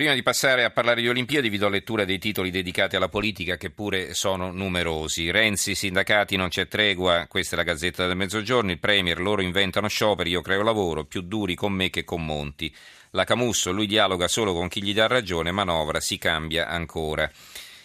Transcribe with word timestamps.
Prima 0.00 0.14
di 0.14 0.22
passare 0.22 0.64
a 0.64 0.70
parlare 0.70 1.02
di 1.02 1.10
Olimpiadi 1.10 1.50
vi 1.50 1.58
do 1.58 1.68
lettura 1.68 2.06
dei 2.06 2.18
titoli 2.18 2.50
dedicati 2.50 2.96
alla 2.96 3.10
politica 3.10 3.58
che 3.58 3.68
pure 3.68 4.14
sono 4.14 4.50
numerosi. 4.50 5.30
Renzi, 5.30 5.74
sindacati, 5.74 6.36
non 6.36 6.48
c'è 6.48 6.68
tregua, 6.68 7.26
questa 7.28 7.54
è 7.54 7.58
la 7.58 7.64
Gazzetta 7.64 8.06
del 8.06 8.16
Mezzogiorno, 8.16 8.70
il 8.70 8.78
Premier, 8.78 9.20
loro 9.20 9.42
inventano 9.42 9.88
scioperi, 9.88 10.30
io 10.30 10.40
creo 10.40 10.62
lavoro, 10.62 11.04
più 11.04 11.20
duri 11.20 11.54
con 11.54 11.74
me 11.74 11.90
che 11.90 12.04
con 12.04 12.24
Monti. 12.24 12.74
La 13.10 13.24
Camusso, 13.24 13.72
lui 13.72 13.86
dialoga 13.86 14.26
solo 14.26 14.54
con 14.54 14.68
chi 14.68 14.82
gli 14.82 14.94
dà 14.94 15.06
ragione, 15.06 15.50
manovra, 15.50 16.00
si 16.00 16.16
cambia 16.16 16.66
ancora. 16.66 17.30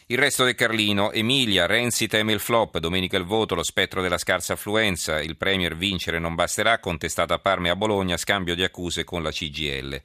Il 0.05 0.17
resto 0.17 0.45
del 0.45 0.55
Carlino, 0.55 1.11
Emilia, 1.11 1.65
Renzi 1.65 2.07
teme 2.07 2.31
il 2.31 2.39
flop, 2.39 2.77
domenica 2.77 3.17
il 3.17 3.25
voto, 3.25 3.55
lo 3.55 3.63
spettro 3.63 4.01
della 4.01 4.17
scarsa 4.17 4.53
affluenza, 4.53 5.21
il 5.21 5.35
Premier 5.35 5.75
vincere 5.75 6.19
non 6.19 6.33
basterà, 6.33 6.79
contestato 6.79 7.33
a 7.33 7.39
Parma 7.39 7.67
e 7.67 7.71
a 7.71 7.75
Bologna, 7.75 8.15
scambio 8.15 8.55
di 8.55 8.63
accuse 8.63 9.03
con 9.03 9.21
la 9.21 9.31
CGL. 9.31 10.01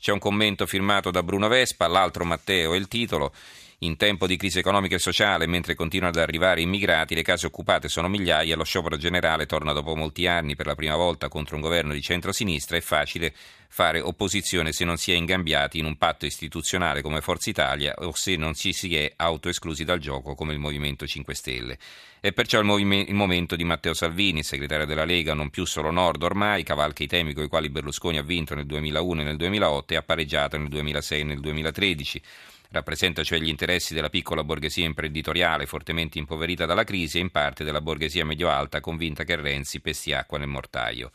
C'è 0.00 0.12
un 0.12 0.20
commento 0.20 0.64
firmato 0.66 1.10
da 1.10 1.24
Bruno 1.24 1.48
Vespa, 1.48 1.88
l'altro 1.88 2.24
Matteo 2.24 2.72
è 2.72 2.76
il 2.76 2.86
titolo. 2.86 3.32
In 3.82 3.96
tempo 3.96 4.26
di 4.26 4.36
crisi 4.36 4.58
economica 4.58 4.96
e 4.96 4.98
sociale, 4.98 5.46
mentre 5.46 5.76
continuano 5.76 6.12
ad 6.12 6.20
arrivare 6.20 6.60
immigrati, 6.60 7.14
le 7.14 7.22
case 7.22 7.46
occupate 7.46 7.88
sono 7.88 8.08
migliaia, 8.08 8.56
lo 8.56 8.64
sciopero 8.64 8.96
generale 8.96 9.46
torna 9.46 9.72
dopo 9.72 9.94
molti 9.94 10.26
anni 10.26 10.56
per 10.56 10.66
la 10.66 10.74
prima 10.74 10.96
volta 10.96 11.28
contro 11.28 11.54
un 11.54 11.62
governo 11.62 11.92
di 11.92 12.02
centrosinistra, 12.02 12.76
è 12.76 12.80
facile 12.80 13.32
fare 13.68 14.00
opposizione 14.00 14.72
se 14.72 14.84
non 14.84 14.96
si 14.96 15.12
è 15.12 15.14
ingambiati 15.14 15.78
in 15.78 15.84
un 15.84 15.96
patto 15.96 16.26
istituzionale 16.26 17.02
come 17.02 17.20
Forza 17.20 17.50
Italia 17.50 17.94
o 17.98 18.12
se 18.16 18.34
non 18.34 18.54
ci 18.54 18.72
si 18.72 18.96
è 18.96 19.12
autoesclusi 19.14 19.84
dal 19.84 20.00
gioco 20.00 20.34
come 20.34 20.54
il 20.54 20.58
Movimento 20.58 21.06
5 21.06 21.32
Stelle. 21.34 21.78
È 22.18 22.32
perciò 22.32 22.58
il, 22.58 22.64
movime- 22.64 23.04
il 23.06 23.14
momento 23.14 23.54
di 23.54 23.62
Matteo 23.62 23.94
Salvini, 23.94 24.42
segretario 24.42 24.86
della 24.86 25.04
Lega, 25.04 25.34
non 25.34 25.50
più 25.50 25.64
solo 25.64 25.92
Nord 25.92 26.24
ormai, 26.24 26.64
cavalca 26.64 27.04
i 27.04 27.06
temi 27.06 27.32
con 27.32 27.44
i 27.44 27.48
quali 27.48 27.68
Berlusconi 27.68 28.18
ha 28.18 28.22
vinto 28.22 28.56
nel 28.56 28.66
2001 28.66 29.20
e 29.20 29.24
nel 29.24 29.36
2008 29.36 29.92
e 29.92 29.96
ha 29.96 30.02
pareggiato 30.02 30.58
nel 30.58 30.66
2006 30.66 31.20
e 31.20 31.24
nel 31.24 31.38
2013 31.38 32.22
rappresenta 32.70 33.22
cioè 33.22 33.38
gli 33.38 33.48
interessi 33.48 33.94
della 33.94 34.10
piccola 34.10 34.44
borghesia 34.44 34.84
imprenditoriale 34.84 35.66
fortemente 35.66 36.18
impoverita 36.18 36.66
dalla 36.66 36.84
crisi 36.84 37.18
e 37.18 37.20
in 37.20 37.30
parte 37.30 37.64
della 37.64 37.80
borghesia 37.80 38.24
medio-alta 38.24 38.80
convinta 38.80 39.24
che 39.24 39.36
Renzi 39.36 39.80
pesti 39.80 40.12
acqua 40.12 40.38
nel 40.38 40.48
mortaio. 40.48 41.10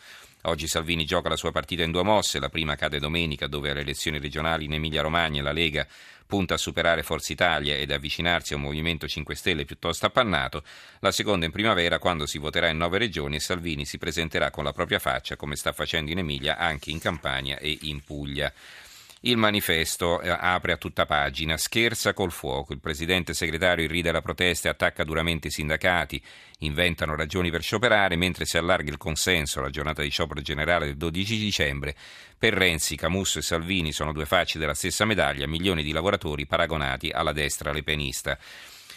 Oggi 0.45 0.68
Salvini 0.68 1.06
gioca 1.06 1.30
la 1.30 1.38
sua 1.38 1.52
partita 1.52 1.84
in 1.84 1.92
due 1.92 2.04
mosse, 2.04 2.40
la 2.40 2.50
prima 2.50 2.76
cade 2.76 3.00
domenica 3.00 3.48
dove 3.48 3.70
alle 3.70 3.80
elezioni 3.80 4.20
regionali 4.20 4.66
in 4.66 4.73
Emilia-Romagna 4.73 5.42
la 5.42 5.54
Lega 5.54 5.88
punta 6.26 6.56
a 6.56 6.58
superare 6.58 7.04
Forza 7.04 7.32
Italia 7.32 7.76
ed 7.76 7.92
avvicinarsi 7.92 8.54
a 8.54 8.56
un 8.56 8.64
Movimento 8.64 9.08
5 9.08 9.36
Stelle 9.36 9.66
piuttosto 9.66 10.06
appannato, 10.06 10.64
la 11.00 11.12
seconda 11.12 11.45
in 11.45 11.52
primavera 11.52 12.00
quando 12.00 12.26
si 12.26 12.40
voterà 12.40 12.70
in 12.70 12.78
nove 12.78 12.98
regioni 12.98 13.36
e 13.36 13.40
Salvini 13.40 13.86
si 13.86 13.98
presenterà 13.98 14.50
con 14.50 14.64
la 14.64 14.73
propria 14.73 15.00
faccia 15.00 15.36
come 15.36 15.56
sta 15.56 15.72
facendo 15.72 16.12
in 16.12 16.17
Emilia 16.17 16.58
anche 16.58 16.90
in 16.90 17.00
Campania 17.00 17.60
e 17.60 17.78
in 17.82 18.04
Puglia. 18.04 18.52
Il 19.26 19.38
manifesto 19.38 20.20
eh, 20.20 20.28
apre 20.28 20.74
a 20.74 20.78
tutta 20.78 21.06
pagina, 21.06 21.56
scherza 21.56 22.12
col 22.12 22.34
fuoco, 22.34 22.74
il 22.74 22.82
presidente 22.82 23.34
segretario 23.34 23.86
irride 23.86 24.12
la 24.12 24.22
protesta 24.22 24.68
e 24.68 24.72
attacca 24.72 25.06
duramente 25.06 25.48
i 25.48 25.52
sindacati, 25.52 26.22
inventano 26.60 27.16
ragioni 27.16 27.50
per 27.50 27.62
scioperare, 27.62 28.18
mentre 28.18 28.44
si 28.44 28.58
allarga 28.58 28.92
il 28.92 28.98
consenso 28.98 29.60
alla 29.60 29.70
giornata 29.70 30.02
di 30.02 30.10
sciopero 30.10 30.42
generale 30.42 30.88
del 30.88 30.98
12 30.98 31.38
dicembre. 31.38 31.96
Per 32.38 32.54
Renzi, 32.54 32.98
Camusso 32.98 33.40
e 33.40 33.44
Salvini 33.44 33.94
sono 33.94 34.12
due 34.12 34.26
facce 34.26 34.60
della 34.60 34.74
stessa 34.74 35.06
medaglia, 35.06 35.48
milioni 35.48 35.84
di 35.84 35.94
lavoratori 35.94 36.46
paragonati 36.46 37.10
alla 37.10 37.32
destra 37.32 37.72
lepenista. 37.72 38.38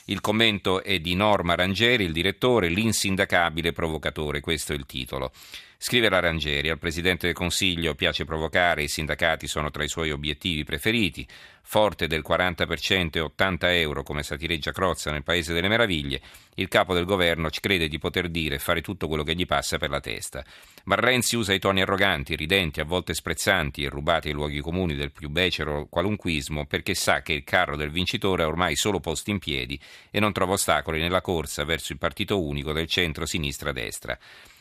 Il 0.07 0.21
commento 0.21 0.83
è 0.83 0.99
di 0.99 1.15
Norma 1.15 1.55
Rangeri, 1.55 2.03
il 2.03 2.13
direttore, 2.13 2.69
l'insindacabile 2.69 3.71
provocatore, 3.71 4.41
questo 4.41 4.73
è 4.73 4.75
il 4.75 4.87
titolo. 4.87 5.31
Scrive 5.79 6.09
la 6.09 6.21
Rangeri, 6.21 6.71
al 6.71 6.79
Presidente 6.79 7.27
del 7.27 7.35
Consiglio 7.35 7.95
piace 7.95 8.25
provocare, 8.25 8.83
i 8.83 8.89
sindacati 8.89 9.47
sono 9.47 9.71
tra 9.71 9.85
i 9.85 9.89
suoi 9.89 10.11
obiettivi 10.11 10.65
preferiti, 10.65 11.27
forte 11.61 12.07
del 12.07 12.25
40% 12.27 13.11
e 13.13 13.21
80 13.21 13.75
euro 13.75 14.03
come 14.03 14.23
satireggia 14.23 14.73
Crozza 14.73 15.11
nel 15.11 15.23
Paese 15.23 15.53
delle 15.53 15.69
Meraviglie, 15.69 16.23
il 16.55 16.69
capo 16.69 16.95
del 16.95 17.05
governo 17.05 17.51
crede 17.61 17.89
di 17.89 17.99
poter 17.99 18.31
dire 18.31 18.55
e 18.55 18.59
fare 18.59 18.81
tutto 18.81 19.07
quello 19.07 19.23
che 19.23 19.35
gli 19.35 19.45
passa 19.45 19.77
per 19.77 19.91
la 19.91 20.01
testa. 20.01 20.43
Ma 20.85 20.95
Renzi 20.95 21.37
usa 21.37 21.53
i 21.53 21.59
toni 21.59 21.83
arroganti, 21.83 22.37
ridenti, 22.37 22.81
a 22.81 22.85
volte 22.85 23.13
sprezzanti 23.13 23.85
e 23.85 23.91
rubati 23.91 24.29
ai 24.29 24.35
luoghi 24.35 24.61
comuni 24.61 24.95
del 24.95 25.13
più 25.13 25.29
becero 25.29 25.89
qualunquismo 25.91 26.65
perché 26.65 26.95
sa 26.95 27.21
che 27.21 27.35
il 27.35 27.45
carro 27.45 27.77
del 27.77 27.91
vincitore 27.91 28.45
ha 28.45 28.47
ormai 28.47 28.77
solo 28.77 28.99
posti 28.99 29.31
in 29.31 29.39
piedi 29.39 29.79
e 30.11 30.21
non 30.21 30.33
trova 30.33 30.55
ostacoli 30.55 31.01
nella 31.01 31.21
corsa 31.21 31.65
verso 31.65 31.93
il 31.93 31.99
partito 31.99 32.41
unico 32.41 32.73
del 32.73 32.87
centro-sinistra-destra. 32.87 34.19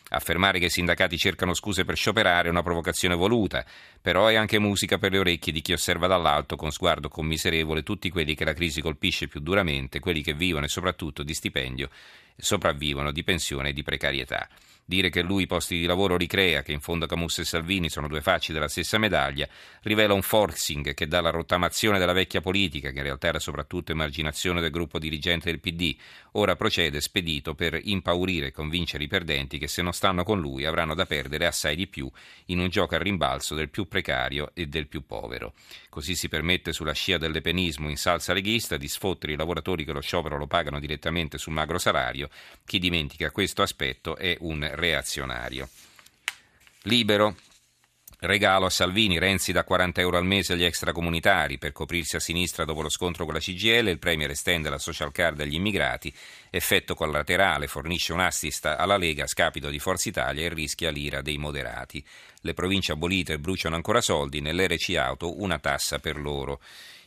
Affermare 0.09 0.59
che 0.59 0.65
i 0.65 0.69
sindacati 0.69 1.17
cercano 1.17 1.55
scuse 1.55 1.83
per 1.83 1.95
scioperare 1.95 2.47
è 2.47 2.51
una 2.51 2.61
provocazione 2.61 3.15
voluta, 3.15 3.65
però 3.99 4.27
è 4.27 4.35
anche 4.35 4.59
musica 4.59 4.99
per 4.99 5.11
le 5.11 5.17
orecchie 5.17 5.51
di 5.51 5.61
chi 5.61 5.73
osserva 5.73 6.05
dall'alto 6.05 6.55
con 6.55 6.71
sguardo 6.71 7.09
commiserevole 7.09 7.81
tutti 7.81 8.11
quelli 8.11 8.35
che 8.35 8.45
la 8.45 8.53
crisi 8.53 8.81
colpisce 8.81 9.27
più 9.27 9.39
duramente, 9.39 9.99
quelli 9.99 10.21
che 10.21 10.33
vivono 10.33 10.65
e 10.65 10.69
soprattutto 10.69 11.23
di 11.23 11.33
stipendio, 11.33 11.89
sopravvivono 12.35 13.11
di 13.11 13.23
pensione 13.23 13.69
e 13.69 13.73
di 13.73 13.83
precarietà. 13.83 14.47
Dire 14.87 15.09
che 15.09 15.23
lui 15.23 15.43
i 15.43 15.47
posti 15.47 15.79
di 15.79 15.87
lavoro 15.87 16.15
ricrea, 16.15 16.61
che 16.61 16.71
in 16.71 16.79
fondo 16.79 17.07
Camus 17.07 17.39
e 17.39 17.43
Salvini 17.43 17.89
sono 17.89 18.07
due 18.07 18.21
facce 18.21 18.53
della 18.53 18.67
stessa 18.67 18.99
medaglia, 18.99 19.47
rivela 19.81 20.13
un 20.13 20.21
forcing 20.21 20.93
che 20.93 21.07
dà 21.07 21.21
la 21.21 21.31
rottamazione 21.31 21.97
della 21.97 22.13
vecchia 22.13 22.39
politica, 22.39 22.91
che 22.91 22.97
in 22.97 23.03
realtà 23.03 23.29
era 23.29 23.39
soprattutto 23.39 23.93
emarginazione 23.93 24.61
del 24.61 24.69
gruppo 24.69 24.99
dirigente 24.99 25.49
del 25.49 25.59
PD, 25.59 25.95
ora 26.33 26.55
procede 26.55 27.01
spedito 27.01 27.55
per 27.55 27.79
impaurire 27.81 28.47
e 28.47 28.51
convincere 28.51 29.05
i 29.05 29.07
perdenti 29.07 29.57
che 29.57 29.67
se 29.67 29.81
non 29.81 29.91
stanno 29.91 30.23
con 30.23 30.39
lui 30.39 30.65
avranno 30.65 30.93
da 30.93 31.07
perdere 31.07 31.47
assai 31.47 31.75
di 31.75 31.87
più 31.87 32.07
in 32.45 32.59
un 32.59 32.69
gioco 32.69 32.93
a 32.93 32.99
rimbalzo 32.99 33.55
del 33.55 33.69
più 33.69 33.87
precario 33.87 34.51
e 34.53 34.67
del 34.67 34.85
più 34.85 35.03
povero. 35.03 35.53
Così 35.89 36.13
si 36.13 36.29
permette 36.29 36.73
sulla 36.73 36.93
scia 36.93 37.17
del 37.17 37.31
lepenismo 37.31 37.89
in 37.89 37.97
salsa 37.97 38.33
leghista 38.33 38.77
di 38.77 38.87
sfottere 38.87 39.33
i 39.33 39.37
lavoratori 39.37 39.83
che 39.83 39.93
lo 39.93 40.01
sciopero 40.01 40.37
lo 40.37 40.45
pagano 40.45 40.79
direttamente 40.79 41.39
sul 41.39 41.53
magro 41.53 41.79
salario. 41.79 42.24
Chi 42.65 42.79
dimentica 42.79 43.31
questo 43.31 43.61
aspetto 43.61 44.15
è 44.15 44.35
un 44.39 44.69
reazionario. 44.73 45.69
Libero. 46.83 47.35
Regalo 48.19 48.65
a 48.65 48.69
Salvini, 48.69 49.19
Renzi 49.19 49.51
da 49.51 49.63
40 49.63 50.01
euro 50.01 50.17
al 50.17 50.25
mese 50.25 50.53
agli 50.53 50.63
extracomunitari 50.63 51.57
per 51.57 51.73
coprirsi 51.73 52.15
a 52.15 52.19
sinistra 52.19 52.63
dopo 52.63 52.81
lo 52.81 52.89
scontro 52.89 53.25
con 53.25 53.33
la 53.33 53.39
CGL, 53.39 53.87
il 53.89 53.99
Premier 53.99 54.31
estende 54.31 54.69
la 54.69 54.79
social 54.79 55.11
card 55.11 55.41
agli 55.41 55.55
immigrati, 55.55 56.11
effetto 56.49 56.95
collaterale, 56.95 57.67
fornisce 57.67 58.13
un 58.13 58.21
assist 58.21 58.65
alla 58.65 58.97
Lega 58.97 59.25
a 59.25 59.27
scapito 59.27 59.69
di 59.69 59.79
Forza 59.79 60.09
Italia 60.09 60.45
e 60.45 60.53
rischia 60.53 60.91
l'ira 60.91 61.21
dei 61.21 61.37
moderati. 61.37 62.03
Le 62.41 62.53
province 62.53 62.93
abolite 62.93 63.37
bruciano 63.37 63.75
ancora 63.75 64.01
soldi, 64.01 64.39
nell'RC 64.39 64.95
auto 64.95 65.41
una 65.41 65.59
tassa 65.59 65.99
per 65.99 66.17
loro. 66.17 66.61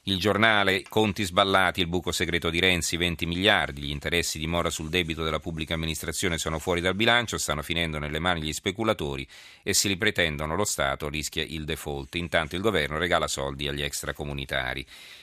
Il 0.08 0.18
giornale, 0.18 0.84
conti 0.88 1.22
sballati, 1.22 1.80
il 1.80 1.86
buco 1.86 2.12
segreto 2.12 2.48
di 2.48 2.60
Renzi, 2.60 2.96
20 2.96 3.26
miliardi, 3.26 3.82
gli 3.82 3.90
interessi 3.90 4.38
di 4.38 4.46
mora 4.46 4.70
sul 4.70 4.88
debito 4.88 5.22
della 5.22 5.38
pubblica 5.38 5.74
amministrazione 5.74 6.38
sono 6.38 6.58
fuori 6.58 6.80
dal 6.80 6.94
bilancio, 6.94 7.36
stanno 7.36 7.60
finendo 7.60 7.98
nelle 7.98 8.18
mani 8.18 8.40
degli 8.40 8.54
speculatori 8.54 9.28
e 9.62 9.74
se 9.74 9.86
li 9.86 9.98
pretendono 9.98 10.56
lo 10.56 10.64
Stato 10.64 11.10
rischia 11.10 11.44
il 11.46 11.66
default. 11.66 12.14
Intanto 12.14 12.56
il 12.56 12.62
governo 12.62 12.96
regala 12.96 13.28
soldi 13.28 13.68
agli 13.68 13.82
extracomunitari. 13.82 14.82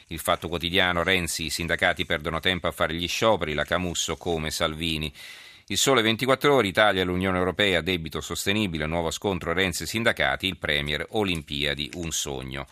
Il 0.10 0.20
fatto 0.20 0.48
quotidiano, 0.48 1.02
Renzi, 1.02 1.46
i 1.46 1.50
sindacati 1.50 2.06
perdono 2.06 2.40
tempo 2.40 2.68
a 2.68 2.72
fare 2.72 2.94
gli 2.94 3.08
scioperi, 3.08 3.56
la 3.56 3.66
Camusso 3.66 4.18
come 4.18 4.52
Salvini. 4.52 5.12
Il 5.66 5.80
sole 5.80 6.04
24 6.04 6.54
ore, 6.54 6.68
Italia 6.68 7.02
e 7.02 7.06
l'Unione 7.06 7.40
Europea, 7.40 7.82
debito 7.82 8.22
sostenibile, 8.22 8.86
nuovo 8.86 9.10
scontro 9.10 9.52
Renzi 9.52 9.82
e 9.82 9.88
sindacati, 9.88 10.46
il 10.46 10.58
Premier, 10.58 11.08
Olimpiadi, 11.10 11.90
un 11.96 12.12
sogno. 12.12 12.68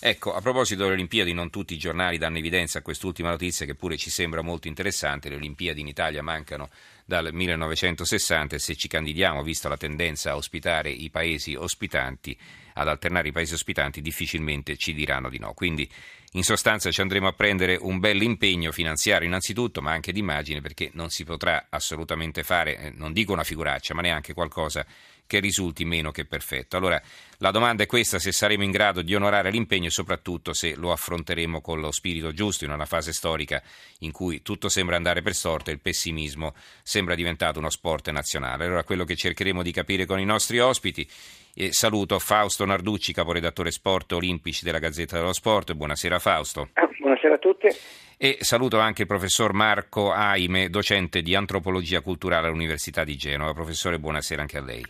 Ecco, 0.00 0.32
a 0.32 0.40
proposito 0.40 0.82
delle 0.82 0.94
Olimpiadi, 0.94 1.32
non 1.32 1.50
tutti 1.50 1.74
i 1.74 1.78
giornali 1.78 2.18
danno 2.18 2.38
evidenza 2.38 2.78
a 2.78 2.82
quest'ultima 2.82 3.30
notizia 3.30 3.66
che 3.66 3.74
pure 3.74 3.96
ci 3.96 4.10
sembra 4.10 4.42
molto 4.42 4.68
interessante. 4.68 5.28
Le 5.28 5.34
Olimpiadi 5.34 5.80
in 5.80 5.88
Italia 5.88 6.22
mancano 6.22 6.70
dal 7.04 7.30
1960 7.32 8.54
e 8.54 8.58
se 8.60 8.76
ci 8.76 8.86
candidiamo, 8.86 9.42
vista 9.42 9.68
la 9.68 9.76
tendenza 9.76 10.30
a 10.30 10.36
ospitare 10.36 10.90
i 10.90 11.10
paesi 11.10 11.56
ospitanti, 11.56 12.38
ad 12.74 12.86
alternare 12.86 13.26
i 13.26 13.32
paesi 13.32 13.54
ospitanti, 13.54 14.00
difficilmente 14.00 14.76
ci 14.76 14.94
diranno 14.94 15.28
di 15.28 15.40
no. 15.40 15.52
Quindi, 15.52 15.90
in 16.32 16.44
sostanza, 16.44 16.92
ci 16.92 17.00
andremo 17.00 17.26
a 17.26 17.32
prendere 17.32 17.76
un 17.80 17.98
bel 17.98 18.22
impegno 18.22 18.70
finanziario 18.70 19.26
innanzitutto, 19.26 19.82
ma 19.82 19.90
anche 19.90 20.12
d'immagine, 20.12 20.60
perché 20.60 20.90
non 20.92 21.10
si 21.10 21.24
potrà 21.24 21.66
assolutamente 21.70 22.44
fare, 22.44 22.78
eh, 22.78 22.90
non 22.90 23.12
dico 23.12 23.32
una 23.32 23.42
figuraccia, 23.42 23.94
ma 23.94 24.02
neanche 24.02 24.32
qualcosa 24.32 24.86
che 25.28 25.38
risulti 25.38 25.84
meno 25.84 26.10
che 26.10 26.24
perfetto. 26.24 26.76
Allora, 26.76 27.00
la 27.36 27.52
domanda 27.52 27.84
è 27.84 27.86
questa, 27.86 28.18
se 28.18 28.32
saremo 28.32 28.64
in 28.64 28.72
grado 28.72 29.02
di 29.02 29.14
onorare 29.14 29.50
l'impegno 29.50 29.86
e 29.86 29.90
soprattutto 29.90 30.52
se 30.54 30.74
lo 30.74 30.90
affronteremo 30.90 31.60
con 31.60 31.78
lo 31.78 31.92
spirito 31.92 32.32
giusto 32.32 32.64
in 32.64 32.72
una 32.72 32.86
fase 32.86 33.12
storica 33.12 33.62
in 34.00 34.10
cui 34.10 34.42
tutto 34.42 34.68
sembra 34.68 34.96
andare 34.96 35.22
per 35.22 35.34
sorte 35.34 35.70
e 35.70 35.74
il 35.74 35.80
pessimismo 35.80 36.54
sembra 36.82 37.14
diventato 37.14 37.60
uno 37.60 37.70
sport 37.70 38.10
nazionale. 38.10 38.64
Allora, 38.64 38.82
quello 38.82 39.04
che 39.04 39.14
cercheremo 39.14 39.62
di 39.62 39.70
capire 39.70 40.06
con 40.06 40.18
i 40.18 40.24
nostri 40.24 40.58
ospiti 40.58 41.06
e 41.54 41.72
saluto 41.72 42.18
Fausto 42.18 42.64
Narducci, 42.64 43.12
caporedattore 43.12 43.70
sport 43.70 44.12
olimpici 44.12 44.64
della 44.64 44.78
Gazzetta 44.78 45.18
dello 45.18 45.34
Sport. 45.34 45.74
Buonasera 45.74 46.18
Fausto. 46.18 46.70
Ah, 46.72 46.88
buonasera 46.98 47.34
a 47.34 47.38
tutti. 47.38 47.68
E 48.16 48.38
saluto 48.40 48.78
anche 48.78 49.02
il 49.02 49.08
professor 49.08 49.52
Marco 49.52 50.10
Aime, 50.10 50.70
docente 50.70 51.20
di 51.20 51.34
antropologia 51.34 52.00
culturale 52.00 52.46
all'Università 52.46 53.04
di 53.04 53.16
Genova. 53.16 53.52
Professore, 53.52 53.98
buonasera 53.98 54.40
anche 54.40 54.56
a 54.56 54.62
lei. 54.62 54.84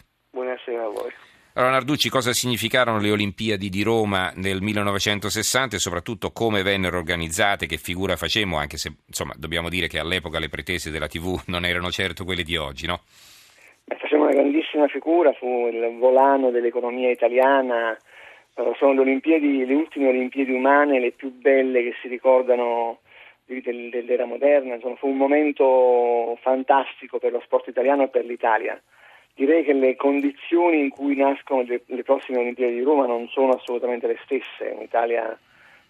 Buonasera 0.64 0.84
a 0.84 0.88
voi. 0.88 1.12
Allora 1.54 1.72
Narducci, 1.72 2.08
cosa 2.08 2.32
significarono 2.32 3.00
le 3.00 3.10
Olimpiadi 3.10 3.68
di 3.68 3.82
Roma 3.82 4.32
nel 4.36 4.60
1960 4.60 5.76
e 5.76 5.78
soprattutto 5.78 6.30
come 6.30 6.62
vennero 6.62 6.98
organizzate, 6.98 7.66
che 7.66 7.76
figura 7.76 8.16
facemmo, 8.16 8.58
anche 8.58 8.76
se 8.76 8.92
insomma 9.06 9.34
dobbiamo 9.36 9.68
dire 9.68 9.88
che 9.88 9.98
all'epoca 9.98 10.38
le 10.38 10.48
pretese 10.48 10.90
della 10.90 11.08
TV 11.08 11.40
non 11.46 11.64
erano 11.64 11.90
certo 11.90 12.24
quelle 12.24 12.42
di 12.42 12.56
oggi, 12.56 12.86
no? 12.86 13.00
Beh, 13.84 13.96
facciamo 13.96 14.24
una 14.24 14.32
grandissima 14.32 14.86
figura, 14.88 15.32
fu 15.32 15.68
il 15.68 15.96
volano 15.98 16.50
dell'economia 16.50 17.10
italiana, 17.10 17.96
sono 18.76 18.92
le 18.92 19.00
Olimpiadi, 19.00 19.64
le 19.64 19.74
ultime 19.74 20.08
Olimpiadi 20.08 20.52
umane, 20.52 21.00
le 21.00 21.12
più 21.12 21.32
belle 21.32 21.82
che 21.82 21.94
si 22.02 22.08
ricordano 22.08 22.98
dell'era 23.46 24.26
moderna, 24.26 24.74
insomma, 24.74 24.96
fu 24.96 25.08
un 25.08 25.16
momento 25.16 26.36
fantastico 26.42 27.18
per 27.18 27.32
lo 27.32 27.40
sport 27.44 27.68
italiano 27.68 28.04
e 28.04 28.08
per 28.08 28.24
l'Italia 28.26 28.80
direi 29.38 29.62
che 29.62 29.72
le 29.72 29.94
condizioni 29.94 30.80
in 30.80 30.90
cui 30.90 31.14
nascono 31.14 31.62
le, 31.62 31.82
le 31.86 32.02
prossime 32.02 32.40
Olimpiadi 32.40 32.74
di 32.74 32.82
Roma 32.82 33.06
non 33.06 33.28
sono 33.28 33.52
assolutamente 33.52 34.08
le 34.08 34.18
stesse, 34.24 34.74
un'Italia 34.74 35.38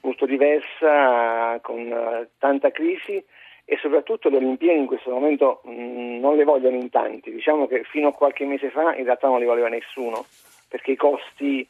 molto 0.02 0.26
diversa, 0.26 1.58
con 1.62 1.90
uh, 1.90 2.28
tanta 2.38 2.70
crisi 2.70 3.24
e 3.64 3.78
soprattutto 3.80 4.28
le 4.28 4.36
Olimpiadi 4.36 4.78
in 4.78 4.86
questo 4.86 5.10
momento 5.10 5.62
mh, 5.64 5.70
mm, 5.70 6.20
non 6.20 6.36
le 6.36 6.44
vogliono 6.44 6.76
in 6.76 6.90
tanti, 6.90 7.32
diciamo 7.32 7.66
che 7.66 7.84
fino 7.84 8.08
a 8.08 8.12
qualche 8.12 8.44
mese 8.44 8.68
fa 8.68 8.94
in 8.94 9.04
realtà 9.04 9.28
non 9.28 9.38
le 9.38 9.46
voleva 9.46 9.68
nessuno, 9.68 10.26
perché 10.68 10.90
i 10.90 10.96
costi 10.96 11.66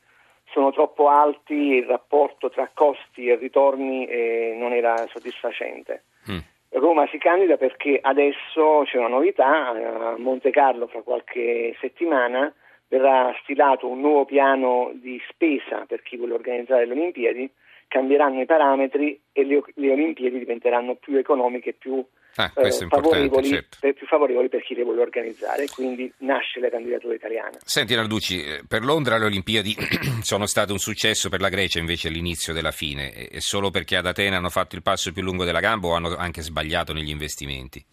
sono 0.50 0.72
troppo 0.72 1.08
alti, 1.08 1.54
il 1.54 1.84
rapporto 1.84 2.50
tra 2.50 2.68
costi 2.74 3.28
e 3.28 3.36
ritorni 3.36 4.04
eh, 4.06 4.56
non 4.58 4.72
era 4.72 5.06
soddisfacente. 5.06 6.02
Mm. 6.28 6.38
Roma 6.78 7.06
si 7.08 7.18
candida 7.18 7.56
perché 7.56 7.98
adesso 8.00 8.82
c'è 8.84 8.98
una 8.98 9.08
novità, 9.08 9.68
a 9.68 10.14
Monte 10.18 10.50
Carlo 10.50 10.86
fra 10.86 11.02
qualche 11.02 11.76
settimana 11.80 12.52
verrà 12.88 13.34
stilato 13.42 13.86
un 13.86 14.00
nuovo 14.00 14.24
piano 14.24 14.90
di 14.94 15.20
spesa 15.28 15.84
per 15.86 16.02
chi 16.02 16.16
vuole 16.16 16.34
organizzare 16.34 16.86
le 16.86 16.92
Olimpiadi, 16.92 17.50
cambieranno 17.86 18.40
i 18.40 18.46
parametri 18.46 19.20
e 19.32 19.44
le, 19.44 19.62
le 19.74 19.92
Olimpiadi 19.92 20.38
diventeranno 20.38 20.94
più 20.94 21.16
economiche, 21.16 21.74
più 21.74 22.04
Ah, 22.36 22.52
eh, 22.54 22.70
favorevoli, 22.70 23.48
certo. 23.48 23.78
per, 23.80 23.94
più 23.94 24.06
favorevoli 24.06 24.48
per 24.48 24.62
chi 24.62 24.74
le 24.74 24.84
vuole 24.84 25.00
organizzare, 25.00 25.66
quindi 25.74 26.12
nasce 26.18 26.60
la 26.60 26.68
candidatura 26.68 27.14
italiana. 27.14 27.58
Senti 27.64 27.96
Narducci, 27.96 28.42
eh, 28.42 28.60
per 28.68 28.84
Londra 28.84 29.18
le 29.18 29.24
Olimpiadi 29.24 29.74
sono 30.22 30.46
state 30.46 30.70
un 30.70 30.78
successo 30.78 31.28
per 31.28 31.40
la 31.40 31.48
Grecia 31.48 31.80
invece 31.80 32.08
all'inizio 32.08 32.52
della 32.52 32.70
fine, 32.70 33.12
e 33.12 33.40
solo 33.40 33.70
perché 33.70 33.96
ad 33.96 34.06
Atene 34.06 34.36
hanno 34.36 34.50
fatto 34.50 34.76
il 34.76 34.82
passo 34.82 35.12
più 35.12 35.22
lungo 35.22 35.44
della 35.44 35.60
gamba 35.60 35.88
o 35.88 35.94
hanno 35.94 36.14
anche 36.16 36.42
sbagliato 36.42 36.92
negli 36.92 37.10
investimenti? 37.10 37.84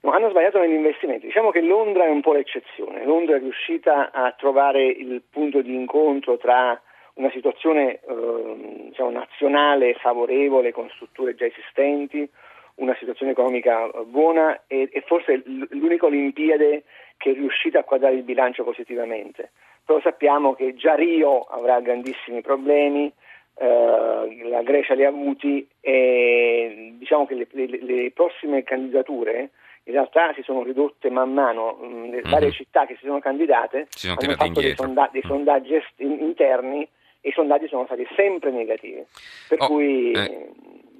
No, 0.00 0.10
hanno 0.10 0.28
sbagliato 0.28 0.58
negli 0.58 0.74
investimenti. 0.74 1.26
Diciamo 1.26 1.50
che 1.50 1.62
Londra 1.62 2.04
è 2.04 2.10
un 2.10 2.20
po' 2.20 2.34
l'eccezione. 2.34 3.06
Londra 3.06 3.36
è 3.36 3.38
riuscita 3.38 4.10
a 4.12 4.34
trovare 4.36 4.84
il 4.84 5.22
punto 5.30 5.62
di 5.62 5.74
incontro 5.74 6.36
tra 6.36 6.78
una 7.14 7.30
situazione 7.30 8.00
eh, 8.00 8.88
diciamo, 8.88 9.10
nazionale 9.10 9.94
favorevole 9.94 10.72
con 10.72 10.90
strutture 10.90 11.34
già 11.34 11.46
esistenti, 11.46 12.28
una 12.76 12.96
situazione 12.98 13.32
economica 13.32 13.88
buona 14.06 14.62
e, 14.66 14.88
e 14.92 15.02
forse 15.06 15.42
l'unica 15.44 16.06
Olimpiade 16.06 16.84
che 17.16 17.30
è 17.30 17.34
riuscita 17.34 17.80
a 17.80 17.84
quadrare 17.84 18.14
il 18.14 18.22
bilancio 18.22 18.64
positivamente. 18.64 19.52
Però 19.84 20.00
sappiamo 20.00 20.54
che 20.54 20.74
già 20.74 20.94
Rio 20.94 21.42
avrà 21.42 21.80
grandissimi 21.80 22.40
problemi, 22.40 23.12
eh, 23.56 24.48
la 24.48 24.62
Grecia 24.62 24.94
li 24.94 25.04
ha 25.04 25.08
avuti 25.08 25.66
e 25.80 26.94
diciamo 26.96 27.26
che 27.26 27.34
le, 27.34 27.46
le, 27.50 27.78
le, 27.82 28.10
prossime 28.10 28.64
candidature 28.64 29.50
in 29.84 29.92
realtà 29.92 30.32
si 30.34 30.42
sono 30.42 30.62
ridotte 30.62 31.10
man 31.10 31.32
mano, 31.32 31.78
le 31.80 31.86
mm-hmm. 31.86 32.30
varie 32.30 32.50
città 32.50 32.86
che 32.86 32.94
si 32.94 33.04
sono 33.04 33.20
candidate 33.20 33.86
si 33.90 34.08
sono 34.08 34.18
hanno 34.18 34.34
fatto 34.34 34.60
dei, 34.60 34.74
sonda- 34.74 35.10
dei, 35.12 35.22
mm. 35.24 35.28
sondaggi 35.28 35.74
est- 35.74 36.00
interni 36.00 36.88
e 37.20 37.28
i 37.28 37.32
sondaggi 37.32 37.68
sono 37.68 37.84
stati 37.84 38.06
sempre 38.16 38.50
negativi. 38.50 39.04
Per 39.48 39.60
oh, 39.60 39.66
cui 39.66 40.12
eh 40.12 40.48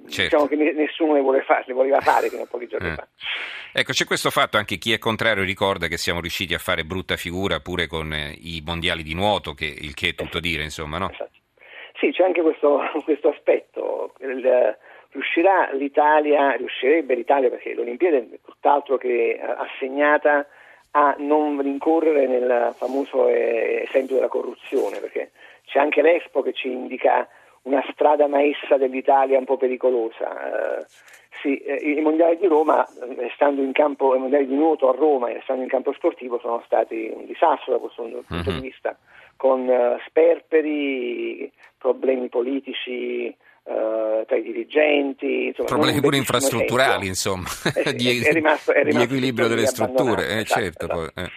certo. 0.07 0.45
diciamo 0.45 0.47
che 0.47 0.73
nessuno 0.73 1.13
le, 1.13 1.21
vuole 1.21 1.41
fare, 1.41 1.63
le 1.67 1.73
voleva 1.73 1.99
fare 2.01 2.29
fino 2.29 2.43
a 2.43 2.47
pochi 2.47 2.67
giorni 2.67 2.89
eh. 2.89 2.93
fa. 2.93 3.07
Ecco, 3.73 3.91
c'è 3.91 4.05
questo 4.05 4.29
fatto, 4.29 4.57
anche 4.57 4.77
chi 4.77 4.93
è 4.93 4.97
contrario 4.97 5.43
ricorda 5.43 5.87
che 5.87 5.97
siamo 5.97 6.21
riusciti 6.21 6.53
a 6.53 6.59
fare 6.59 6.85
brutta 6.85 7.17
figura 7.17 7.59
pure 7.59 7.87
con 7.87 8.13
eh, 8.13 8.33
i 8.39 8.61
mondiali 8.65 9.03
di 9.03 9.13
nuoto, 9.13 9.53
che, 9.53 9.65
il 9.65 9.93
che 9.93 10.09
è 10.09 10.15
tutto 10.15 10.39
dire, 10.39 10.63
insomma, 10.63 10.97
no? 10.97 11.09
Esatto. 11.11 11.31
Sì, 11.99 12.11
c'è 12.11 12.23
anche 12.23 12.41
questo, 12.41 12.79
questo 13.03 13.29
aspetto. 13.29 14.13
Il, 14.19 14.77
riuscirà 15.11 15.71
l'Italia, 15.71 16.51
riuscirebbe 16.51 17.15
l'Italia, 17.15 17.49
perché 17.49 17.73
l'Olimpiade 17.73 18.17
è 18.17 18.39
tutt'altro 18.43 18.97
che 18.97 19.39
assegnata 19.39 20.45
a 20.91 21.15
non 21.17 21.61
rincorrere 21.61 22.27
nel 22.27 22.73
famoso 22.77 23.27
eh, 23.27 23.83
esempio 23.87 24.15
della 24.15 24.27
corruzione, 24.27 24.99
perché 24.99 25.31
c'è 25.65 25.79
anche 25.79 26.01
l'Expo 26.01 26.41
che 26.41 26.53
ci 26.53 26.71
indica 26.71 27.27
una 27.65 27.83
strada 27.91 28.27
maestra 28.27 28.77
dell'Italia 28.77 29.37
un 29.37 29.45
po' 29.45 29.57
pericolosa. 29.57 30.79
Eh, 30.79 30.85
sì, 31.41 31.57
eh, 31.57 31.75
i 31.75 32.01
mondiali 32.01 32.37
di 32.37 32.47
Roma, 32.47 32.85
eh, 32.87 33.31
stando 33.35 33.61
in 33.61 33.71
campo, 33.71 34.15
i 34.15 34.19
mondiali 34.19 34.47
di 34.47 34.55
nuoto 34.55 34.89
a 34.89 34.95
Roma 34.95 35.29
e 35.29 35.41
in 35.47 35.67
campo 35.67 35.93
sportivo 35.93 36.39
sono 36.39 36.61
stati 36.65 37.11
un 37.13 37.25
disastro 37.25 37.73
da 37.73 37.79
questo 37.79 38.03
punto 38.03 38.23
uh-huh. 38.29 38.41
di 38.41 38.51
mhm. 38.51 38.61
vista, 38.61 38.97
con 39.35 39.67
uh, 39.67 39.99
sperperi, 40.07 41.51
problemi 41.77 42.29
politici, 42.29 43.35
Uh, 43.67 44.23
tra 44.27 44.35
i 44.35 44.43
dirigenti. 44.43 45.47
Insomma, 45.47 45.69
Problemi 45.69 45.99
pure 45.99 46.17
infrastrutturali, 46.17 47.07
insomma, 47.07 47.47
di, 47.97 48.21
è 48.23 48.31
rimasto, 48.31 48.71
è 48.71 48.83
rimasto 48.83 48.97
di 48.99 49.03
equilibrio 49.03 49.47
delle 49.47 49.65
strutture. 49.65 50.37
Eh, 50.37 50.43
certo, 50.43 50.85
esatto. 50.85 51.11
Poi, 51.15 51.23
eh. 51.23 51.31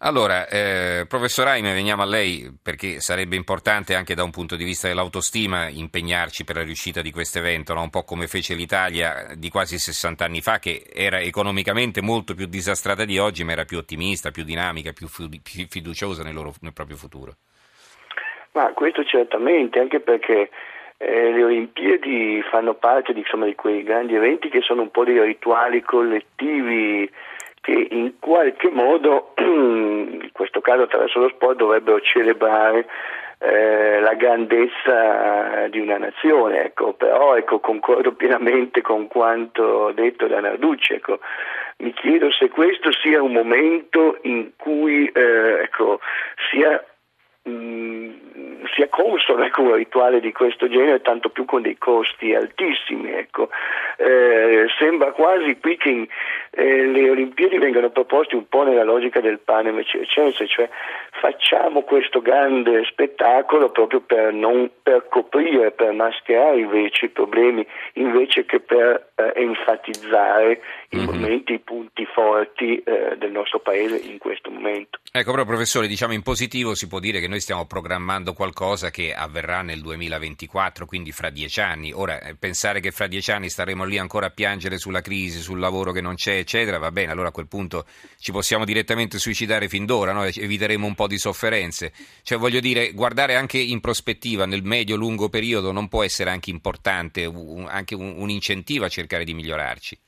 Allora, 0.00 0.46
eh, 0.46 1.06
professor 1.08 1.44
Raime, 1.44 1.72
veniamo 1.72 2.02
a 2.02 2.06
lei 2.06 2.56
perché 2.62 3.00
sarebbe 3.00 3.34
importante 3.34 3.96
anche 3.96 4.14
da 4.14 4.22
un 4.22 4.30
punto 4.30 4.54
di 4.54 4.62
vista 4.62 4.86
dell'autostima 4.86 5.68
impegnarci 5.68 6.44
per 6.44 6.54
la 6.54 6.62
riuscita 6.62 7.02
di 7.02 7.10
questo 7.10 7.38
evento, 7.38 7.74
no? 7.74 7.82
un 7.82 7.90
po' 7.90 8.04
come 8.04 8.28
fece 8.28 8.54
l'Italia 8.54 9.34
di 9.36 9.48
quasi 9.48 9.76
60 9.76 10.24
anni 10.24 10.40
fa, 10.40 10.60
che 10.60 10.84
era 10.94 11.18
economicamente 11.18 12.00
molto 12.00 12.34
più 12.34 12.46
disastrata 12.46 13.04
di 13.04 13.18
oggi, 13.18 13.42
ma 13.42 13.50
era 13.50 13.64
più 13.64 13.78
ottimista, 13.78 14.30
più 14.30 14.44
dinamica, 14.44 14.92
più, 14.92 15.08
fiduciosa 15.08 16.22
nel, 16.22 16.34
loro, 16.34 16.52
nel 16.60 16.72
proprio 16.72 16.96
futuro. 16.96 17.32
Ma 18.52 18.72
questo 18.74 19.02
certamente, 19.02 19.80
anche 19.80 19.98
perché 19.98 20.50
eh, 20.96 21.32
le 21.32 21.42
Olimpiadi 21.42 22.40
fanno 22.48 22.74
parte 22.74 23.12
di, 23.12 23.20
insomma, 23.20 23.46
di 23.46 23.56
quei 23.56 23.82
grandi 23.82 24.14
eventi 24.14 24.48
che 24.48 24.60
sono 24.60 24.82
un 24.82 24.92
po' 24.92 25.02
dei 25.02 25.20
rituali 25.20 25.82
collettivi 25.82 27.10
che 27.60 27.88
in 27.90 28.18
qualche 28.18 28.70
modo, 28.70 29.32
in 29.38 30.30
questo 30.32 30.60
caso 30.60 30.82
attraverso 30.82 31.20
lo 31.20 31.28
sport, 31.28 31.56
dovrebbero 31.56 32.00
celebrare 32.00 32.86
eh, 33.38 34.00
la 34.00 34.14
grandezza 34.14 35.68
di 35.68 35.78
una 35.78 35.98
nazione, 35.98 36.64
ecco. 36.64 36.94
però 36.94 37.36
ecco, 37.36 37.60
concordo 37.60 38.12
pienamente 38.12 38.82
con 38.82 39.06
quanto 39.06 39.92
detto 39.92 40.26
da 40.26 40.40
Narducci, 40.40 40.94
ecco. 40.94 41.20
mi 41.78 41.92
chiedo 41.92 42.30
se 42.32 42.48
questo 42.48 42.90
sia 42.92 43.22
un 43.22 43.32
momento 43.32 44.18
in 44.22 44.50
cui 44.56 45.06
eh, 45.06 45.60
ecco, 45.62 46.00
sia 46.50 46.84
mh, 47.44 48.18
sia 48.74 48.88
consono 48.88 49.44
ecco, 49.44 49.62
un 49.62 49.74
rituale 49.74 50.20
di 50.20 50.32
questo 50.32 50.68
genere, 50.68 51.00
tanto 51.00 51.30
più 51.30 51.44
con 51.44 51.62
dei 51.62 51.78
costi 51.78 52.34
altissimi. 52.34 53.12
Ecco. 53.12 53.50
Eh, 53.96 54.66
sembra 54.78 55.12
quasi 55.12 55.58
qui 55.58 55.76
che 55.76 56.08
eh, 56.58 56.86
le 56.86 57.08
Olimpiadi 57.08 57.56
vengano 57.56 57.90
proposte 57.90 58.34
un 58.34 58.48
po' 58.48 58.64
nella 58.64 58.82
logica 58.82 59.20
del 59.20 59.38
panem 59.38 59.80
circense, 59.84 60.48
cioè 60.48 60.68
facciamo 61.20 61.82
questo 61.82 62.20
grande 62.20 62.84
spettacolo 62.84 63.70
proprio 63.70 64.00
per, 64.00 64.32
non, 64.32 64.68
per 64.82 65.06
coprire, 65.08 65.70
per 65.70 65.92
mascherare 65.92 66.58
invece 66.58 67.04
i 67.04 67.10
problemi, 67.10 67.64
invece 67.92 68.44
che 68.44 68.58
per 68.58 69.07
enfatizzare 69.38 70.60
mm-hmm. 70.94 71.04
i 71.04 71.06
mhm. 71.06 71.20
momenti, 71.20 71.52
i 71.54 71.60
punti 71.60 72.04
forti 72.12 72.78
eh, 72.78 73.16
del 73.16 73.30
nostro 73.30 73.60
paese 73.60 73.96
in 73.96 74.18
questo 74.18 74.50
momento. 74.50 74.98
Ecco, 75.12 75.30
però 75.30 75.44
professore, 75.44 75.86
diciamo 75.86 76.12
in 76.12 76.22
positivo 76.22 76.74
si 76.74 76.88
può 76.88 76.98
dire 76.98 77.20
che 77.20 77.28
noi 77.28 77.40
stiamo 77.40 77.66
programmando 77.66 78.32
qualcosa 78.32 78.90
che 78.90 79.14
avverrà 79.14 79.62
nel 79.62 79.80
2024, 79.80 80.86
quindi 80.86 81.12
fra 81.12 81.30
dieci 81.30 81.60
anni. 81.60 81.92
Ora, 81.92 82.20
eh, 82.20 82.34
pensare 82.34 82.80
che 82.80 82.90
fra 82.90 83.06
dieci 83.06 83.30
anni 83.30 83.48
staremo 83.48 83.84
lì 83.84 83.98
ancora 83.98 84.26
a 84.26 84.30
piangere 84.30 84.78
sulla 84.78 85.00
crisi, 85.00 85.40
sul 85.40 85.58
lavoro 85.58 85.92
che 85.92 86.00
non 86.00 86.16
c'è, 86.16 86.36
eccetera, 86.36 86.78
va 86.78 86.90
bene, 86.90 87.12
allora 87.12 87.28
a 87.28 87.32
quel 87.32 87.48
punto 87.48 87.84
ci 88.18 88.32
possiamo 88.32 88.64
direttamente 88.64 89.18
suicidare 89.18 89.68
fin 89.68 89.86
d'ora, 89.86 90.12
no? 90.12 90.24
eviteremo 90.24 90.86
un 90.86 90.94
po' 90.94 91.06
di 91.06 91.18
sofferenze. 91.18 91.92
Cioè, 92.22 92.38
voglio 92.38 92.60
dire, 92.60 92.92
guardare 92.92 93.36
anche 93.36 93.58
in 93.58 93.80
prospettiva, 93.80 94.46
nel 94.46 94.62
medio-lungo 94.62 95.28
periodo, 95.28 95.72
non 95.72 95.88
può 95.88 96.02
essere 96.02 96.30
anche 96.30 96.50
importante, 96.50 97.24
un, 97.24 97.66
anche 97.68 97.94
un, 97.94 98.14
un 98.16 98.30
incentivo 98.30 98.84
a 98.84 98.88
cercare 98.88 99.24
di 99.24 99.27
migliorarci. 99.34 99.98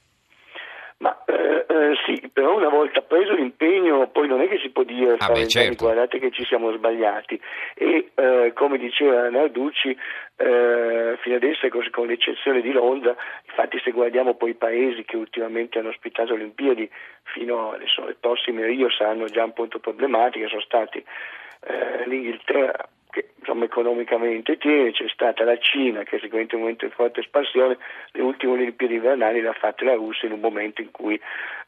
Ma 0.99 1.25
eh, 1.25 1.65
eh, 1.67 1.95
sì, 2.05 2.29
però 2.31 2.57
una 2.57 2.69
volta 2.69 3.01
preso 3.01 3.33
l'impegno 3.33 4.09
poi 4.09 4.29
non 4.29 4.43
è 4.43 4.49
che 4.49 4.59
si 4.59 4.69
può 4.69 4.83
dire 4.83 5.17
ah 5.17 5.33
beh, 5.33 5.49
certo. 5.49 5.85
guardate 5.85 6.19
che 6.19 6.31
ci 6.31 6.45
siamo 6.45 6.71
sbagliati 6.73 7.41
e 7.75 8.11
eh, 8.15 8.53
come 8.55 8.77
diceva 8.77 9.31
Narducci 9.31 9.97
eh, 10.37 11.17
fino 11.23 11.37
adesso 11.37 11.67
con 11.91 12.07
l'eccezione 12.07 12.61
di 12.61 12.71
Londra 12.73 13.17
infatti 13.47 13.81
se 13.83 13.93
guardiamo 13.93 14.35
poi 14.35 14.51
i 14.51 14.55
paesi 14.55 15.03
che 15.05 15.17
ultimamente 15.17 15.79
hanno 15.79 15.89
ospitato 15.89 16.35
le 16.35 16.43
Olimpiadi 16.43 16.91
fino 17.33 17.73
adesso 17.73 18.05
le 18.05 18.17
prossime 18.21 18.67
Rio 18.67 18.91
saranno 18.91 19.25
già 19.25 19.43
un 19.43 19.55
punto 19.55 19.79
problematiche 19.79 20.49
sono 20.49 20.61
stati 20.61 20.99
eh, 20.99 22.07
l'Inghilterra 22.07 22.89
che 23.11 23.31
insomma, 23.39 23.65
economicamente 23.65 24.57
tiene, 24.57 24.93
c'è 24.93 25.07
stata 25.09 25.45
la 25.45 25.59
Cina 25.59 26.03
che 26.03 26.17
è 26.17 26.21
sicuramente 26.21 26.55
un 26.55 26.63
momento 26.63 26.87
di 26.87 26.93
forte 26.93 27.21
espansione, 27.21 27.79
le 28.13 28.23
ultime 28.23 28.53
Olimpiadi 28.53 28.95
invernali 28.95 29.41
le 29.41 29.49
ha 29.49 29.53
fatte 29.53 29.85
la 29.85 29.95
Russia 29.95 30.29
in 30.29 30.35
un 30.35 30.41
momento 30.41 30.81
in 30.81 30.91
cui 30.91 31.21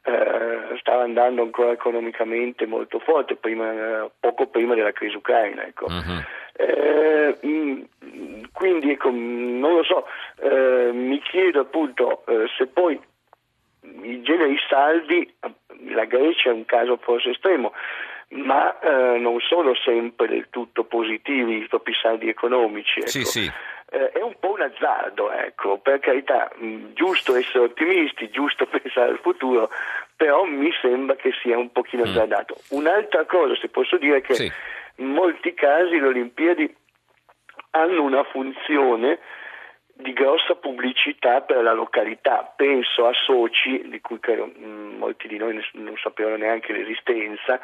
eh, 0.05 0.77
stava 0.79 1.03
andando 1.03 1.41
ancora 1.41 1.71
economicamente 1.71 2.65
molto 2.65 2.99
forte, 2.99 3.35
prima, 3.35 4.09
poco 4.19 4.47
prima 4.47 4.75
della 4.75 4.91
crisi 4.91 5.15
ucraina. 5.15 5.65
Ecco. 5.65 5.85
Uh-huh. 5.85 6.21
Eh, 6.55 7.37
quindi 8.51 8.91
ecco, 8.91 9.09
non 9.11 9.75
lo 9.75 9.83
so, 9.83 10.05
eh, 10.41 10.91
mi 10.93 11.19
chiedo 11.19 11.61
appunto 11.61 12.23
eh, 12.27 12.45
se 12.57 12.67
poi 12.67 12.99
i 14.03 14.21
generi 14.21 14.57
saldi, 14.69 15.33
la 15.89 16.05
Grecia 16.05 16.49
è 16.49 16.53
un 16.53 16.65
caso 16.65 16.97
forse 16.97 17.31
estremo, 17.31 17.73
ma 18.33 18.79
eh, 18.79 19.17
non 19.19 19.39
sono 19.39 19.75
sempre 19.75 20.27
del 20.27 20.47
tutto 20.49 20.83
positivi 20.85 21.57
i 21.57 21.67
propri 21.67 21.93
saldi 21.93 22.29
economici. 22.29 22.99
Ecco. 22.99 23.09
Sì, 23.09 23.23
sì. 23.23 23.51
Eh, 23.89 24.11
è 24.11 24.21
un 24.21 24.35
po' 24.39 24.53
un 24.53 24.61
azzardo, 24.61 25.31
ecco, 25.31 25.77
per 25.77 25.99
carità, 25.99 26.51
mh, 26.55 26.93
giusto 26.93 27.35
essere 27.35 27.65
ottimisti, 27.65 28.29
giusto 28.31 28.65
pensare 28.67 29.11
al 29.11 29.19
futuro, 29.19 29.69
però 30.15 30.45
mi 30.45 30.71
sembra 30.81 31.15
che 31.15 31.31
sia 31.41 31.57
un 31.57 31.71
pochino 31.71 32.03
mm. 32.03 32.07
azzardato. 32.07 32.55
Un'altra 32.69 33.25
cosa, 33.25 33.55
se 33.55 33.69
posso 33.69 33.97
dire, 33.97 34.17
è 34.17 34.21
che 34.21 34.33
sì. 34.33 34.51
in 34.97 35.09
molti 35.09 35.53
casi 35.53 35.99
le 35.99 36.07
Olimpiadi 36.07 36.75
hanno 37.71 38.01
una 38.01 38.23
funzione 38.23 39.19
di 39.95 40.11
grossa 40.13 40.55
pubblicità 40.55 41.41
per 41.41 41.61
la 41.61 41.73
località. 41.73 42.51
Penso 42.55 43.05
a 43.05 43.13
Soci, 43.13 43.83
di 43.89 44.01
cui 44.01 44.19
credo 44.19 44.47
mh, 44.47 44.97
molti 44.97 45.27
di 45.27 45.37
noi 45.37 45.63
non 45.73 45.95
sapevano 46.01 46.37
neanche 46.37 46.73
l'esistenza, 46.73 47.59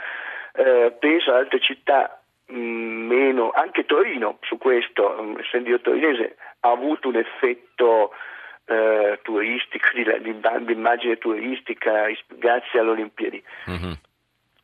eh, 0.53 0.95
penso 0.99 1.31
ad 1.31 1.37
altre 1.37 1.59
città 1.59 2.21
mh, 2.47 2.57
meno, 2.57 3.51
anche 3.51 3.85
Torino 3.85 4.37
su 4.41 4.57
questo, 4.57 5.09
mh, 5.09 5.39
essendo 5.39 5.69
io 5.69 5.81
torinese, 5.81 6.35
ha 6.61 6.71
avuto 6.71 7.07
un 7.07 7.15
effetto 7.15 8.11
eh, 8.65 9.19
turistico, 9.23 9.87
di, 9.93 10.03
di, 10.03 10.39
di, 10.65 10.71
immagine 10.73 11.17
turistica 11.17 12.05
grazie 12.27 12.79
alle 12.79 12.89
Olimpiadi. 12.91 13.43
Mm-hmm. 13.69 13.91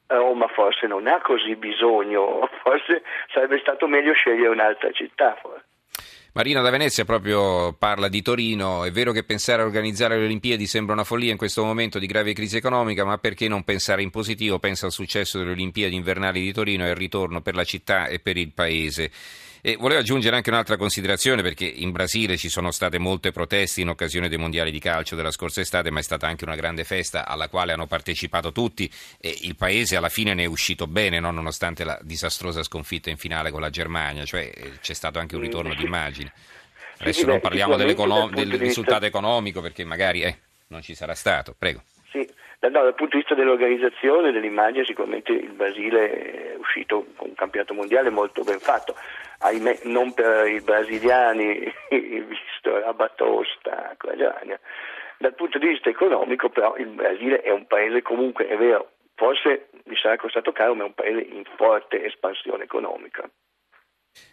Roma 0.07 0.47
forse 0.47 0.85
non 0.85 1.07
ha 1.07 1.19
così 1.21 1.55
bisogno, 1.55 2.47
forse 2.61 3.03
sarebbe 3.31 3.59
stato 3.59 3.87
meglio 3.87 4.13
scegliere 4.13 4.49
un'altra 4.49 4.91
città. 4.91 5.35
Forse. 5.41 5.54
Marina 6.35 6.59
da 6.59 6.69
Venezia 6.69 7.05
proprio 7.05 7.71
parla 7.71 8.09
di 8.09 8.21
Torino. 8.21 8.83
È 8.83 8.91
vero 8.91 9.13
che 9.13 9.23
pensare 9.23 9.61
a 9.61 9.65
organizzare 9.65 10.17
le 10.17 10.25
Olimpiadi 10.25 10.67
sembra 10.67 10.91
una 10.91 11.05
follia 11.05 11.31
in 11.31 11.37
questo 11.37 11.63
momento 11.63 11.97
di 11.97 12.07
grave 12.07 12.33
crisi 12.33 12.57
economica, 12.57 13.05
ma 13.05 13.17
perché 13.17 13.47
non 13.47 13.63
pensare 13.63 14.01
in 14.01 14.09
positivo? 14.09 14.59
Pensa 14.59 14.85
al 14.85 14.91
successo 14.91 15.37
delle 15.37 15.51
Olimpiadi 15.51 15.95
invernali 15.95 16.41
di 16.41 16.51
Torino 16.51 16.85
e 16.85 16.89
al 16.89 16.97
ritorno 16.97 17.39
per 17.39 17.55
la 17.55 17.63
città 17.63 18.07
e 18.07 18.19
per 18.19 18.35
il 18.35 18.51
paese. 18.51 19.11
E 19.67 19.77
volevo 19.77 20.01
aggiungere 20.01 20.35
anche 20.35 20.51
un'altra 20.51 20.77
considerazione 20.77 21.41
perché 21.41 21.65
in 21.65 21.89
Brasile 21.89 22.37
ci 22.37 22.49
sono 22.49 22.69
state 22.69 22.99
molte 22.99 23.31
proteste 23.31 23.81
in 23.81 23.89
occasione 23.89 24.29
dei 24.29 24.37
mondiali 24.37 24.69
di 24.69 24.77
calcio 24.77 25.15
della 25.15 25.31
scorsa 25.31 25.61
estate, 25.61 25.89
ma 25.89 25.97
è 25.97 26.03
stata 26.03 26.27
anche 26.27 26.43
una 26.43 26.53
grande 26.53 26.83
festa 26.83 27.25
alla 27.25 27.49
quale 27.49 27.73
hanno 27.73 27.87
partecipato 27.87 28.51
tutti 28.51 28.87
e 29.19 29.35
il 29.41 29.55
paese 29.55 29.95
alla 29.95 30.09
fine 30.09 30.35
ne 30.35 30.43
è 30.43 30.45
uscito 30.45 30.85
bene, 30.85 31.19
no? 31.19 31.31
nonostante 31.31 31.83
la 31.83 31.97
disastrosa 32.03 32.61
sconfitta 32.61 33.09
in 33.09 33.17
finale 33.17 33.49
con 33.49 33.59
la 33.59 33.71
Germania, 33.71 34.23
cioè 34.23 34.51
eh, 34.53 34.73
c'è 34.81 34.93
stato 34.93 35.17
anche 35.17 35.33
un 35.33 35.41
ritorno 35.41 35.73
di 35.73 35.83
immagine. 35.83 36.31
Adesso 36.99 37.25
non 37.25 37.39
parliamo 37.39 37.75
del 37.75 38.59
risultato 38.59 39.05
economico 39.05 39.61
perché 39.61 39.83
magari 39.83 40.21
eh, 40.21 40.37
non 40.67 40.83
ci 40.83 40.93
sarà 40.93 41.15
stato. 41.15 41.55
Prego. 41.57 41.81
Sì. 42.11 42.29
No, 42.59 42.69
dal 42.69 42.95
punto 42.95 43.15
di 43.15 43.23
vista 43.23 43.35
dell'organizzazione, 43.35 44.31
dell'immagine, 44.31 44.85
sicuramente 44.85 45.31
il 45.31 45.53
Brasile 45.53 46.53
è 46.53 46.55
uscito 46.57 47.05
con 47.15 47.29
un 47.29 47.35
campionato 47.35 47.73
mondiale 47.73 48.09
molto 48.09 48.43
ben 48.43 48.59
fatto 48.59 48.95
ahimè 49.45 49.79
non 49.83 50.13
per 50.13 50.47
i 50.47 50.61
brasiliani, 50.61 51.71
visto 51.89 52.77
la 52.77 52.93
batosta 52.93 53.95
Germania. 54.45 54.59
Dal 55.17 55.33
punto 55.35 55.57
di 55.57 55.67
vista 55.67 55.89
economico 55.89 56.49
però 56.49 56.75
il 56.77 56.87
Brasile 56.87 57.41
è 57.41 57.51
un 57.51 57.65
paese 57.67 58.01
comunque, 58.01 58.47
è 58.47 58.57
vero, 58.57 58.91
forse 59.15 59.69
mi 59.85 59.95
sarà 59.95 60.17
costato 60.17 60.51
caro, 60.51 60.75
ma 60.75 60.83
è 60.83 60.87
un 60.87 60.93
paese 60.93 61.21
in 61.21 61.43
forte 61.55 62.03
espansione 62.03 62.63
economica. 62.63 63.29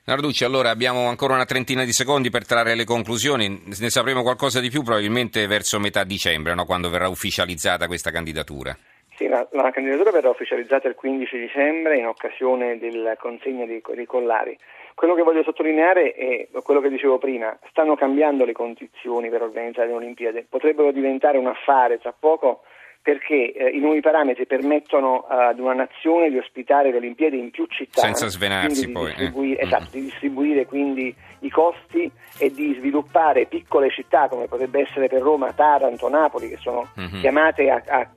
Narducci, 0.04 0.45
allora 0.45 0.71
abbiamo 0.71 1.09
ancora 1.09 1.35
una 1.35 1.45
trentina 1.45 1.85
di 1.85 1.92
secondi 1.92 2.31
per 2.31 2.47
trarre 2.47 2.75
le 2.75 2.85
conclusioni, 2.85 3.62
ne 3.64 3.90
sapremo 3.90 4.23
qualcosa 4.23 4.61
di 4.61 4.71
più 4.71 4.83
probabilmente 4.83 5.47
verso 5.47 5.81
metà 5.81 6.04
dicembre, 6.04 6.54
no? 6.54 6.64
quando 6.64 6.88
verrà 6.88 7.09
ufficializzata 7.09 7.87
questa 7.87 8.11
candidatura. 8.11 8.76
Sì, 9.16 9.28
la, 9.28 9.47
la, 9.52 9.71
candidatura 9.71 10.11
verrà 10.11 10.31
ufficializzata 10.31 10.88
il 10.88 10.95
15 10.95 11.38
dicembre 11.38 11.99
in 11.99 12.07
occasione 12.07 12.78
della 12.78 13.16
consegna 13.16 13.66
dei, 13.66 13.83
dei 13.95 14.07
collari. 14.07 14.57
Quello 14.95 15.14
che 15.14 15.23
voglio 15.23 15.42
sottolineare 15.42 16.12
è 16.12 16.49
quello 16.62 16.81
che 16.81 16.88
dicevo 16.88 17.19
prima, 17.19 17.57
stanno 17.69 17.95
cambiando 17.95 18.45
le 18.45 18.52
condizioni 18.52 19.28
per 19.28 19.42
organizzare 19.42 19.88
le 19.88 19.95
Olimpiadi, 19.95 20.47
potrebbero 20.49 20.92
diventare 20.92 21.38
un 21.38 21.47
affare 21.47 21.99
tra 21.99 22.14
poco 22.19 22.62
perché 23.02 23.52
eh, 23.52 23.71
i 23.71 23.81
nuovi 23.81 24.00
parametri 24.00 24.47
permettono 24.47 25.26
uh, 25.28 25.33
ad 25.33 25.59
una 25.59 25.75
nazione 25.75 26.31
di 26.31 26.38
ospitare 26.38 26.92
le 26.92 26.99
Olimpiadi 26.99 27.37
in 27.37 27.50
più 27.50 27.66
città 27.66 28.00
senza 28.00 28.28
svenarsi 28.28 28.87
di 28.87 28.92
poi 28.92 29.07
distribuire, 29.07 29.61
eh. 29.61 29.64
esatto, 29.64 29.88
di 29.90 30.02
distribuire 30.02 30.66
quindi 30.66 31.14
i 31.40 31.50
costi 31.50 32.09
e 32.38 32.52
di 32.52 32.76
sviluppare 32.78 33.47
piccole 33.47 33.90
città 33.90 34.28
come 34.28 34.47
potrebbe 34.47 34.83
essere 34.83 35.09
per 35.09 35.21
Roma, 35.21 35.52
Taranto, 35.52 36.09
Napoli 36.09 36.49
che 36.49 36.59
sono 36.59 36.88
mm-hmm. 36.99 37.21
chiamate 37.21 37.71
a, 37.71 37.83
a, 37.85 38.09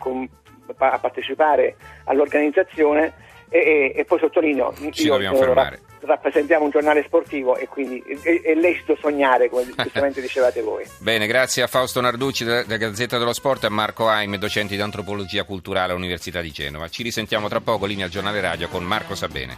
a 0.77 0.99
partecipare 0.99 1.75
all'organizzazione 2.05 3.13
e, 3.49 3.59
e, 3.59 3.93
e 3.95 4.05
poi 4.05 4.19
sottolineo, 4.19 4.73
Ci 4.91 5.05
io 5.05 5.17
eh, 5.17 5.79
rappresentiamo 6.05 6.65
un 6.65 6.71
giornale 6.71 7.03
sportivo 7.03 7.55
e 7.57 7.67
quindi 7.67 8.03
è, 8.23 8.41
è 8.41 8.53
lecito 8.53 8.97
sognare, 8.99 9.49
come 9.49 9.65
giustamente 9.75 10.21
dicevate 10.21 10.61
voi. 10.61 10.83
Bene, 10.99 11.27
grazie 11.27 11.63
a 11.63 11.67
Fausto 11.67 12.01
Narducci 12.01 12.43
della 12.43 12.77
Gazzetta 12.77 13.17
dello 13.17 13.33
Sport 13.33 13.63
e 13.63 13.67
a 13.67 13.69
Marco 13.69 14.07
Aime, 14.07 14.37
docente 14.37 14.75
di 14.75 14.81
antropologia 14.81 15.43
culturale 15.43 15.91
all'Università 15.91 16.41
di 16.41 16.51
Genova. 16.51 16.87
Ci 16.89 17.03
risentiamo 17.03 17.47
tra 17.47 17.61
poco, 17.61 17.85
linea 17.85 18.05
al 18.05 18.11
giornale 18.11 18.41
radio 18.41 18.67
con 18.67 18.83
Marco 18.83 19.15
Sabene. 19.15 19.53